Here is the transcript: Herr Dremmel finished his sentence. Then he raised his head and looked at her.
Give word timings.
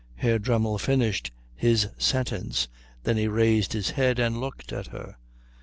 Herr 0.15 0.39
Dremmel 0.39 0.79
finished 0.79 1.29
his 1.55 1.89
sentence. 1.95 2.67
Then 3.03 3.17
he 3.17 3.27
raised 3.27 3.73
his 3.73 3.91
head 3.91 4.17
and 4.17 4.41
looked 4.41 4.73
at 4.73 4.87
her. 4.87 5.17